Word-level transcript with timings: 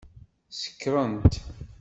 Sekṛent. 0.51 1.33